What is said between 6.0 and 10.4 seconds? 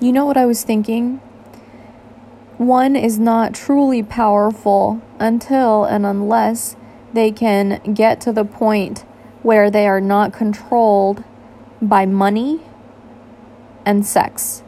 unless they can get to the point where they are not